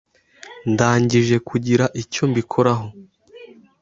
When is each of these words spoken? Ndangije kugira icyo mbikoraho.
Ndangije 0.73 1.35
kugira 1.49 1.85
icyo 2.01 2.23
mbikoraho. 2.29 2.85